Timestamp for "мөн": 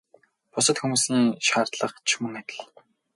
2.21-2.35